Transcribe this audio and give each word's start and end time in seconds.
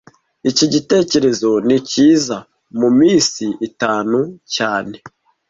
Iki 0.49 0.65
gitekerezo 0.73 1.49
ni 1.67 1.77
cyiza 1.89 2.37
muminsi 2.79 3.45
itanu 3.67 4.17
cyane 4.55 4.95